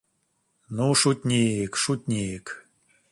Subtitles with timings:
[0.77, 2.45] Ну, шутник, шутник...